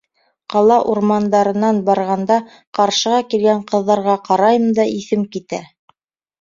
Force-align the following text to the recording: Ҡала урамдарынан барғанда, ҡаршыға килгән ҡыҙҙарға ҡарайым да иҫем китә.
Ҡала 0.53 0.77
урамдарынан 0.93 1.83
барғанда, 1.91 2.39
ҡаршыға 2.79 3.21
килгән 3.35 3.63
ҡыҙҙарға 3.71 4.19
ҡарайым 4.33 4.69
да 4.83 4.91
иҫем 4.99 5.31
китә. 5.37 5.65